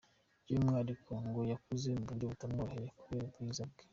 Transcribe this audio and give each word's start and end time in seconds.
By’umwihariko 0.43 1.11
ngo 1.27 1.41
yakuze 1.51 1.87
mu 1.97 2.03
buryo 2.09 2.25
butamworoheye 2.31 2.87
kubera 2.99 3.23
ubwiza 3.27 3.63
bwe. 3.71 3.83